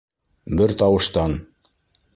—Бер 0.61 0.73
тауыштан! 0.83 1.39